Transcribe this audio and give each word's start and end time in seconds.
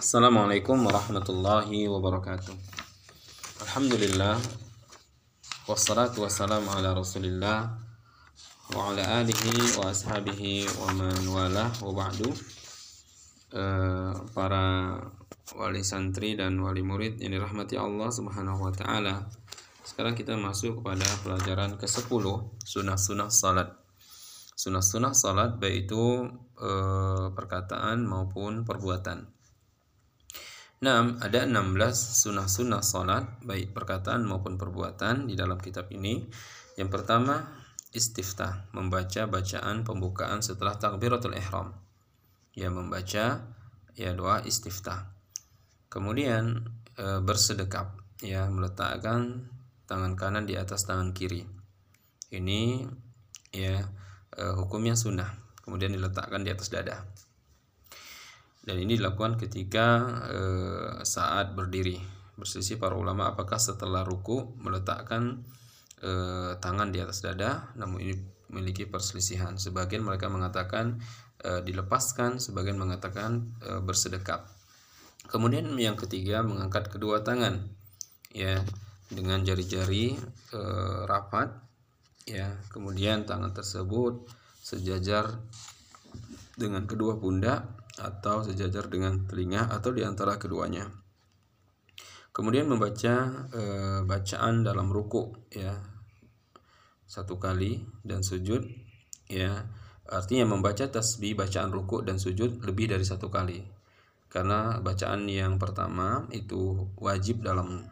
Assalamualaikum 0.00 0.80
warahmatullahi 0.88 1.84
wabarakatuh. 1.84 2.56
Alhamdulillah 3.68 4.40
wassalatu 5.68 6.24
wassalamu 6.24 6.72
ala 6.72 6.96
Rasulillah 6.96 7.68
wa 8.72 8.80
ala 8.88 9.20
alihi 9.20 9.76
wa 9.76 9.92
ashabihi 9.92 10.64
wa 10.80 10.96
man 10.96 11.20
wala 11.28 11.68
wa 11.84 11.92
ba'du. 11.92 12.32
Eh, 13.52 14.12
para 14.32 14.96
wali 15.52 15.84
santri 15.84 16.32
dan 16.32 16.56
wali 16.64 16.80
murid 16.80 17.20
yang 17.20 17.36
dirahmati 17.36 17.76
Allah 17.76 18.08
Subhanahu 18.08 18.56
wa 18.56 18.72
taala. 18.72 19.28
Sekarang 19.84 20.16
kita 20.16 20.32
masuk 20.32 20.80
kepada 20.80 21.04
pelajaran 21.20 21.76
ke-10 21.76 22.24
sunah-sunah 22.56 23.28
salat. 23.28 23.68
Sunah-sunah 24.56 25.12
salat 25.12 25.60
baik 25.60 25.92
itu 25.92 26.24
eh, 26.56 27.26
perkataan 27.36 28.08
maupun 28.08 28.64
perbuatan. 28.64 29.39
Nah, 30.80 31.20
ada 31.20 31.44
16 31.44 31.76
sunnah-sunnah 31.92 32.80
salat 32.80 33.28
baik 33.44 33.76
perkataan 33.76 34.24
maupun 34.24 34.56
perbuatan 34.56 35.28
di 35.28 35.36
dalam 35.36 35.60
kitab 35.60 35.92
ini. 35.92 36.24
Yang 36.80 36.88
pertama, 36.88 37.52
istiftah, 37.92 38.64
membaca 38.72 39.28
bacaan 39.28 39.84
pembukaan 39.84 40.40
setelah 40.40 40.80
takbiratul 40.80 41.36
ihram. 41.36 41.76
Ya, 42.56 42.72
membaca 42.72 43.44
ya 43.92 44.10
doa 44.16 44.40
istiftah. 44.40 45.12
Kemudian 45.92 46.64
e, 46.96 47.20
bersedekap, 47.20 48.00
ya 48.24 48.48
meletakkan 48.48 49.52
tangan 49.84 50.16
kanan 50.16 50.48
di 50.48 50.56
atas 50.56 50.88
tangan 50.88 51.12
kiri. 51.12 51.44
Ini 52.32 52.88
ya 53.52 53.84
e, 54.32 54.42
hukumnya 54.56 54.96
sunnah. 54.96 55.28
Kemudian 55.60 55.92
diletakkan 55.92 56.40
di 56.40 56.48
atas 56.48 56.72
dada 56.72 57.04
dan 58.60 58.76
ini 58.76 59.00
dilakukan 59.00 59.40
ketika 59.40 59.86
e, 60.28 60.40
saat 61.04 61.56
berdiri. 61.56 61.96
Berselisih 62.36 62.80
para 62.80 62.96
ulama 62.96 63.32
apakah 63.32 63.56
setelah 63.60 64.04
ruku 64.04 64.56
meletakkan 64.60 65.44
e, 66.00 66.12
tangan 66.60 66.92
di 66.92 67.00
atas 67.00 67.24
dada 67.24 67.72
namun 67.76 68.04
ini 68.04 68.14
memiliki 68.52 68.84
perselisihan. 68.84 69.56
Sebagian 69.56 70.04
mereka 70.04 70.28
mengatakan 70.28 71.00
e, 71.40 71.64
dilepaskan 71.64 72.36
sebagian 72.36 72.76
mengatakan 72.76 73.48
e, 73.64 73.80
bersedekap. 73.80 74.44
Kemudian 75.30 75.72
yang 75.80 75.96
ketiga 75.96 76.44
mengangkat 76.44 76.90
kedua 76.92 77.24
tangan 77.24 77.64
ya 78.34 78.60
dengan 79.08 79.40
jari-jari 79.40 80.20
e, 80.52 80.60
rapat 81.08 81.48
ya. 82.28 82.60
Kemudian 82.68 83.24
tangan 83.24 83.56
tersebut 83.56 84.28
sejajar 84.60 85.40
dengan 86.60 86.84
kedua 86.84 87.16
pundak 87.16 87.79
atau 88.00 88.40
sejajar 88.40 88.88
dengan 88.88 89.28
telinga 89.28 89.68
atau 89.68 89.92
di 89.92 90.00
antara 90.00 90.40
keduanya. 90.40 90.88
Kemudian 92.30 92.70
membaca 92.70 93.46
e, 93.52 93.62
bacaan 94.06 94.64
dalam 94.64 94.88
ruku 94.88 95.34
ya. 95.52 95.76
Satu 97.04 97.36
kali 97.36 97.82
dan 98.06 98.24
sujud 98.24 98.64
ya. 99.28 99.66
Artinya 100.10 100.48
membaca 100.48 100.90
tasbih 100.90 101.38
bacaan 101.38 101.70
ruku 101.70 102.02
dan 102.02 102.18
sujud 102.18 102.62
lebih 102.64 102.90
dari 102.90 103.04
satu 103.04 103.30
kali. 103.30 103.62
Karena 104.30 104.78
bacaan 104.78 105.26
yang 105.26 105.58
pertama 105.58 106.30
itu 106.30 106.86
wajib 106.98 107.42
dalam 107.42 107.82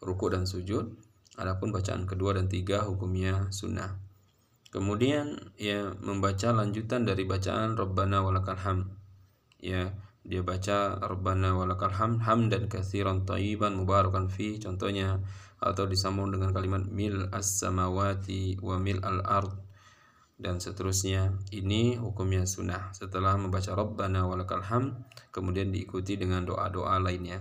ruku 0.00 0.28
dan 0.28 0.44
sujud. 0.44 0.92
Adapun 1.36 1.72
bacaan 1.72 2.08
kedua 2.08 2.36
dan 2.36 2.48
tiga 2.48 2.84
hukumnya 2.84 3.48
sunnah. 3.52 3.96
Kemudian 4.72 5.36
ya 5.56 5.96
membaca 6.04 6.52
lanjutan 6.52 7.08
dari 7.08 7.24
bacaan 7.24 7.76
Rabbana 7.80 8.24
walakal 8.24 8.60
hamd 8.60 9.05
ya 9.60 9.94
dia 10.26 10.42
baca 10.42 10.98
Rabbana 10.98 11.54
walakal 11.54 11.94
hamd 11.94 12.26
hamdan 12.26 12.66
katsiran 12.66 13.22
thayyiban 13.22 13.78
mubarakan 13.78 14.26
fi 14.26 14.58
contohnya 14.58 15.22
atau 15.60 15.88
disambung 15.88 16.28
dengan 16.34 16.52
kalimat 16.52 16.84
mil 16.84 17.32
as-samawati 17.32 18.60
wa 18.60 18.76
mil 18.76 19.00
al-ard. 19.00 19.52
Dan 20.36 20.60
seterusnya. 20.60 21.32
Ini 21.48 21.96
hukumnya 21.96 22.44
sunnah. 22.44 22.92
Setelah 22.92 23.40
membaca 23.40 23.72
Rabbana 23.72 24.28
walakal 24.28 24.60
hamd 24.60 24.92
kemudian 25.32 25.72
diikuti 25.72 26.20
dengan 26.20 26.44
doa-doa 26.44 27.00
lainnya. 27.00 27.40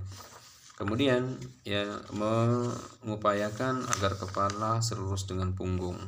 Kemudian 0.80 1.36
ya 1.68 1.88
mengupayakan 2.16 3.84
agar 4.00 4.16
kepala 4.16 4.80
selurus 4.80 5.28
dengan 5.28 5.52
punggung. 5.60 6.00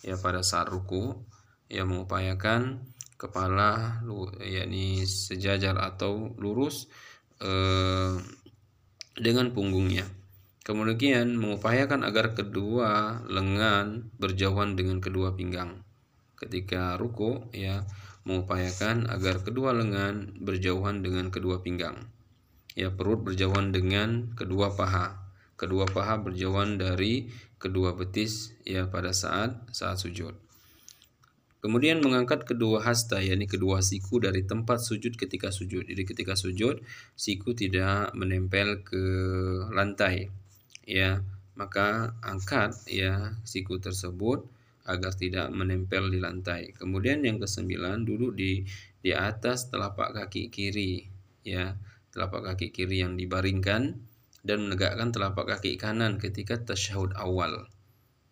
Ya 0.00 0.16
pada 0.16 0.40
saat 0.40 0.72
ruku 0.72 1.20
ya 1.68 1.84
mengupayakan 1.84 2.80
kepala 3.16 4.04
yakni 4.44 5.08
sejajar 5.08 5.76
atau 5.80 6.36
lurus 6.36 6.88
eh, 7.40 8.16
dengan 9.16 9.50
punggungnya. 9.56 10.04
Kemudian 10.66 11.38
mengupayakan 11.38 12.02
agar 12.02 12.34
kedua 12.34 13.22
lengan 13.30 14.10
berjauhan 14.18 14.74
dengan 14.74 14.98
kedua 14.98 15.32
pinggang. 15.32 15.80
Ketika 16.36 17.00
ruku 17.00 17.48
ya 17.54 17.86
mengupayakan 18.26 19.06
agar 19.06 19.46
kedua 19.46 19.70
lengan 19.70 20.34
berjauhan 20.42 21.00
dengan 21.06 21.30
kedua 21.30 21.62
pinggang. 21.62 22.10
Ya 22.74 22.92
perut 22.92 23.22
berjauhan 23.22 23.70
dengan 23.72 24.34
kedua 24.34 24.74
paha. 24.74 25.30
Kedua 25.56 25.88
paha 25.88 26.20
berjauhan 26.20 26.76
dari 26.76 27.32
kedua 27.56 27.96
betis 27.96 28.52
ya 28.66 28.90
pada 28.90 29.14
saat 29.14 29.70
saat 29.72 29.96
sujud. 30.02 30.45
Kemudian 31.66 31.98
mengangkat 31.98 32.46
kedua 32.46 32.78
hasta, 32.78 33.18
yakni 33.18 33.50
kedua 33.50 33.82
siku 33.82 34.22
dari 34.22 34.46
tempat 34.46 34.78
sujud 34.78 35.18
ketika 35.18 35.50
sujud. 35.50 35.82
Jadi 35.82 36.06
ketika 36.06 36.38
sujud, 36.38 36.78
siku 37.18 37.58
tidak 37.58 38.14
menempel 38.14 38.86
ke 38.86 39.02
lantai. 39.74 40.30
Ya, 40.86 41.26
maka 41.58 42.14
angkat 42.22 42.86
ya 42.86 43.34
siku 43.42 43.82
tersebut 43.82 44.46
agar 44.86 45.10
tidak 45.18 45.50
menempel 45.50 46.06
di 46.06 46.22
lantai. 46.22 46.70
Kemudian 46.70 47.26
yang 47.26 47.42
kesembilan, 47.42 48.06
duduk 48.06 48.38
di 48.38 48.62
di 49.02 49.10
atas 49.10 49.66
telapak 49.66 50.14
kaki 50.14 50.54
kiri, 50.54 51.02
ya, 51.42 51.74
telapak 52.14 52.54
kaki 52.54 52.70
kiri 52.70 53.02
yang 53.02 53.18
dibaringkan 53.18 53.98
dan 54.46 54.58
menegakkan 54.62 55.10
telapak 55.10 55.58
kaki 55.58 55.74
kanan 55.74 56.22
ketika 56.22 56.62
tasyahud 56.62 57.10
awal. 57.18 57.66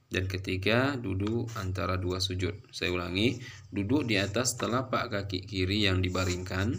Dan 0.09 0.31
ketiga, 0.31 0.95
duduk 0.95 1.51
antara 1.59 1.99
dua 1.99 2.23
sujud. 2.23 2.55
Saya 2.71 2.95
ulangi, 2.95 3.41
duduk 3.73 4.07
di 4.07 4.21
atas 4.21 4.55
telapak 4.55 5.11
kaki 5.11 5.43
kiri 5.45 5.87
yang 5.87 6.05
dibaringkan 6.05 6.77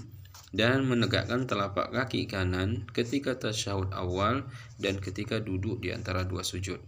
dan 0.55 0.87
menegakkan 0.87 1.43
telapak 1.43 1.91
kaki 1.91 2.31
kanan 2.31 2.87
ketika 2.95 3.35
tasyahud 3.35 3.91
awal 3.91 4.47
dan 4.79 5.03
ketika 5.03 5.43
duduk 5.43 5.83
di 5.83 5.91
antara 5.91 6.23
dua 6.23 6.47
sujud. 6.47 6.79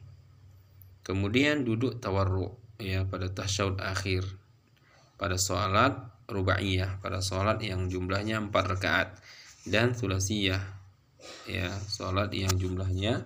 Kemudian 1.04 1.68
duduk 1.68 2.00
tawarruk 2.00 2.60
ya 2.80 3.04
pada 3.10 3.28
tasyahud 3.28 3.82
akhir 3.82 4.24
pada 5.18 5.36
salat 5.36 5.98
rubaiyah 6.30 7.02
pada 7.02 7.26
salat 7.26 7.58
yang 7.66 7.90
jumlahnya 7.90 8.38
empat 8.38 8.78
rakaat 8.78 9.10
dan 9.66 9.98
sulasiyah 9.98 10.62
ya 11.50 11.74
salat 11.90 12.30
yang 12.32 12.54
jumlahnya 12.54 13.26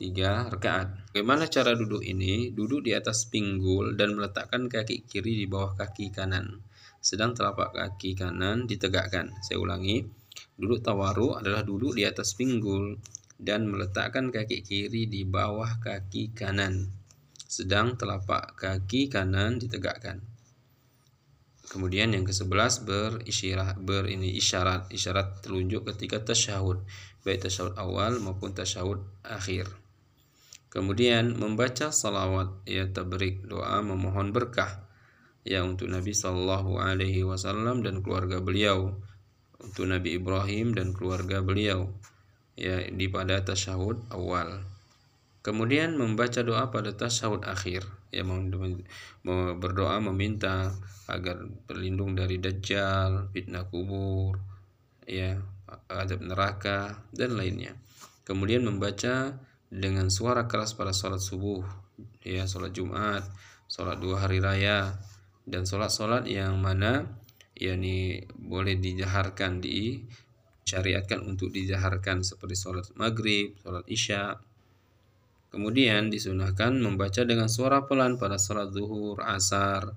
tiga 0.00 0.48
rakaat. 0.48 1.12
Bagaimana 1.12 1.44
cara 1.44 1.76
duduk 1.76 2.00
ini? 2.00 2.48
Duduk 2.56 2.88
di 2.88 2.96
atas 2.96 3.28
pinggul 3.28 4.00
dan 4.00 4.16
meletakkan 4.16 4.64
kaki 4.64 5.04
kiri 5.04 5.44
di 5.44 5.46
bawah 5.46 5.76
kaki 5.76 6.08
kanan. 6.08 6.64
Sedang 7.04 7.36
telapak 7.36 7.76
kaki 7.76 8.16
kanan 8.16 8.64
ditegakkan. 8.64 9.28
Saya 9.44 9.60
ulangi. 9.60 10.00
Duduk 10.56 10.80
tawaru 10.80 11.36
adalah 11.36 11.60
duduk 11.60 12.00
di 12.00 12.08
atas 12.08 12.32
pinggul 12.32 12.96
dan 13.36 13.68
meletakkan 13.68 14.32
kaki 14.32 14.64
kiri 14.64 15.04
di 15.04 15.28
bawah 15.28 15.76
kaki 15.84 16.32
kanan. 16.32 16.88
Sedang 17.44 18.00
telapak 18.00 18.56
kaki 18.56 19.12
kanan 19.12 19.60
ditegakkan. 19.60 20.24
Kemudian 21.70 22.10
yang 22.16 22.26
ke-11 22.26 22.82
berisyarat 22.82 23.76
ber 23.78 24.10
ini 24.10 24.34
isyarat 24.34 24.90
isyarat 24.90 25.44
telunjuk 25.44 25.86
ketika 25.86 26.18
tasyahud 26.18 26.82
baik 27.22 27.46
tasyahud 27.46 27.76
awal 27.76 28.16
maupun 28.18 28.50
tasyahud 28.56 29.04
akhir. 29.22 29.68
Kemudian 30.70 31.34
membaca 31.34 31.90
salawat 31.90 32.62
ya 32.62 32.86
tabrik 32.86 33.42
doa 33.42 33.82
memohon 33.82 34.30
berkah 34.30 34.86
ya 35.42 35.66
untuk 35.66 35.90
Nabi 35.90 36.14
Shallallahu 36.14 36.78
Alaihi 36.78 37.26
Wasallam 37.26 37.82
dan 37.82 38.06
keluarga 38.06 38.38
beliau 38.38 38.94
untuk 39.58 39.90
Nabi 39.90 40.14
Ibrahim 40.14 40.72
dan 40.72 40.94
keluarga 40.94 41.42
beliau 41.42 41.90
ya 42.54 42.86
di 42.86 43.10
pada 43.10 43.42
tasyahud 43.42 44.14
awal. 44.14 44.62
Kemudian 45.42 45.96
membaca 45.98 46.44
doa 46.44 46.70
pada 46.70 46.94
tasyahud 46.94 47.42
akhir 47.48 47.82
ya 48.14 48.22
berdoa 49.58 49.96
meminta 49.98 50.70
agar 51.10 51.50
berlindung 51.66 52.14
dari 52.14 52.38
dajjal, 52.38 53.30
fitnah 53.34 53.66
kubur, 53.66 54.38
ya 55.02 55.34
adab 55.90 56.22
neraka 56.22 57.02
dan 57.10 57.34
lainnya. 57.34 57.74
Kemudian 58.22 58.62
membaca 58.62 59.34
dengan 59.70 60.10
suara 60.10 60.50
keras 60.50 60.74
pada 60.74 60.90
sholat 60.90 61.22
subuh, 61.22 61.62
ya 62.26 62.42
sholat 62.44 62.74
Jumat, 62.74 63.22
sholat 63.70 64.02
dua 64.02 64.26
hari 64.26 64.42
raya, 64.42 64.98
dan 65.46 65.62
sholat-sholat 65.62 66.26
yang 66.26 66.58
mana 66.58 67.06
yakni 67.54 68.26
boleh 68.34 68.76
dijaharkan 68.82 69.62
di 69.62 70.02
disyariatkan 70.70 71.26
untuk 71.26 71.50
dijaharkan 71.50 72.22
seperti 72.22 72.54
sholat 72.54 72.86
maghrib, 72.94 73.58
sholat 73.58 73.82
isya. 73.90 74.38
Kemudian 75.50 76.14
disunahkan 76.14 76.78
membaca 76.78 77.26
dengan 77.26 77.50
suara 77.50 77.82
pelan 77.90 78.22
pada 78.22 78.38
sholat 78.38 78.70
zuhur, 78.70 79.18
asar. 79.26 79.90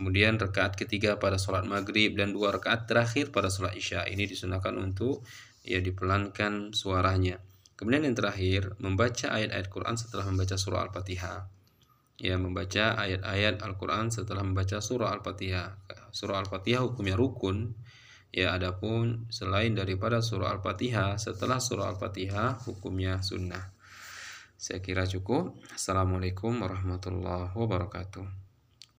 Kemudian 0.00 0.40
rakaat 0.40 0.80
ketiga 0.80 1.20
pada 1.20 1.36
sholat 1.36 1.68
maghrib 1.68 2.16
dan 2.16 2.32
dua 2.32 2.56
rakaat 2.56 2.88
terakhir 2.88 3.28
pada 3.36 3.52
sholat 3.52 3.76
isya. 3.76 4.08
Ini 4.08 4.24
disunahkan 4.24 4.80
untuk 4.80 5.20
ya 5.60 5.84
dipelankan 5.84 6.72
suaranya. 6.72 7.36
Kemudian 7.74 8.06
yang 8.06 8.16
terakhir, 8.16 8.78
membaca 8.78 9.34
ayat-ayat 9.34 9.66
Quran 9.70 9.94
setelah 9.98 10.24
membaca 10.30 10.54
surah 10.54 10.86
Al-Fatihah 10.86 11.54
ya 12.18 12.38
membaca 12.38 12.94
ayat-ayat 12.94 13.62
Al-Qur'an 13.62 14.10
setelah 14.10 14.46
membaca 14.46 14.78
surah 14.78 15.10
Al-Fatihah. 15.18 15.68
Surah 16.14 16.46
Al-Fatihah 16.46 16.82
hukumnya 16.86 17.18
rukun. 17.18 17.74
Ya 18.34 18.50
adapun 18.50 19.30
selain 19.30 19.78
daripada 19.78 20.18
surah 20.18 20.58
Al-Fatihah, 20.58 21.22
setelah 21.22 21.62
surah 21.62 21.94
Al-Fatihah 21.94 22.66
hukumnya 22.66 23.22
sunnah. 23.22 23.70
Saya 24.58 24.82
kira 24.82 25.06
cukup. 25.06 25.54
Assalamualaikum 25.70 26.58
warahmatullahi 26.62 27.54
wabarakatuh. 27.54 28.43